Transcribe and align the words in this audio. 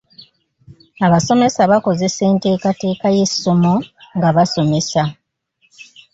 Abasomesa 1.05 1.61
bakozesa 1.71 2.21
enteekateeka 2.31 3.07
y'essomo 3.15 3.73
nga 4.17 4.29
basomesa. 4.35 5.03